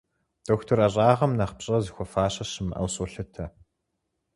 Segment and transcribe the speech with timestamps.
[0.45, 3.45] Дохутыр ӏэщӏагъэм нэхъ пщӏэ зыхуэфащэ щымыӏэу солъытэ.